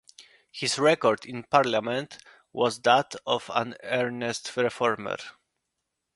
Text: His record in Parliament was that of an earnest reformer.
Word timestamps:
His 0.51 0.79
record 0.79 1.27
in 1.27 1.43
Parliament 1.43 2.17
was 2.51 2.79
that 2.81 3.13
of 3.27 3.51
an 3.53 3.75
earnest 3.83 4.51
reformer. 4.57 5.17